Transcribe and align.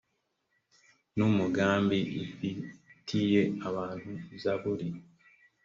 n 1.15 1.17
umugambi 1.29 1.99
ifitiye 2.23 3.41
abantu 3.67 4.11
zaburi 4.41 4.87